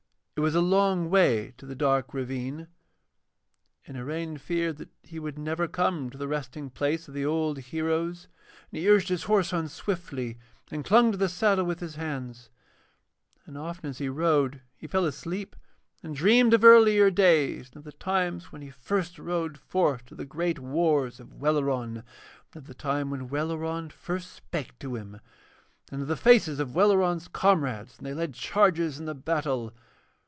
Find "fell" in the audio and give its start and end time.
14.87-15.05